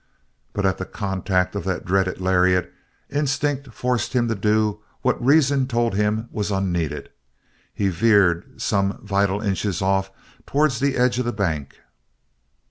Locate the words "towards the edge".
10.47-11.19